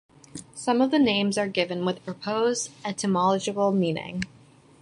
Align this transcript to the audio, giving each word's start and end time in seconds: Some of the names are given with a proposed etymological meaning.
Some 0.55 0.81
of 0.81 0.89
the 0.89 0.97
names 0.97 1.37
are 1.37 1.47
given 1.47 1.85
with 1.85 1.97
a 1.97 2.01
proposed 2.01 2.71
etymological 2.83 3.71
meaning. 3.71 4.23